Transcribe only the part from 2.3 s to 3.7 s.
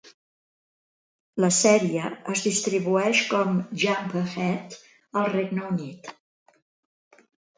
es distribueix com